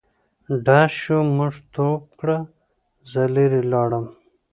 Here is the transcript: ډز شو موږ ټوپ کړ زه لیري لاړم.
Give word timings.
ډز 0.65 0.91
شو 1.01 1.17
موږ 1.35 1.53
ټوپ 1.73 2.01
کړ 2.19 2.29
زه 3.11 3.21
لیري 3.35 3.61
لاړم. 3.71 4.05